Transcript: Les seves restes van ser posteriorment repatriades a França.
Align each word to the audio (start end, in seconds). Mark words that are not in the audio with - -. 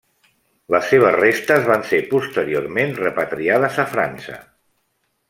Les 0.75 0.87
seves 0.93 1.17
restes 1.17 1.67
van 1.67 1.85
ser 1.89 1.99
posteriorment 2.13 2.97
repatriades 3.01 3.79
a 3.85 3.87
França. 3.93 4.39